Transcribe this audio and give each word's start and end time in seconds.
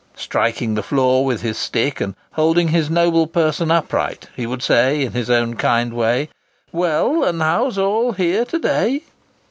Striking 0.15 0.73
the 0.73 0.81
floor 0.81 1.23
with 1.23 1.43
his 1.43 1.59
stick, 1.59 2.01
and 2.01 2.15
holding 2.31 2.69
his 2.69 2.89
noble 2.89 3.27
person 3.27 3.69
upright, 3.69 4.29
he 4.35 4.47
would 4.47 4.63
say, 4.63 5.03
in 5.03 5.11
his 5.11 5.29
own 5.29 5.55
kind 5.55 5.93
way, 5.93 6.29
"Well, 6.71 7.23
and 7.23 7.39
how's 7.39 7.77
all 7.77 8.13
here 8.13 8.43
to 8.45 8.57
day?" 8.57 9.03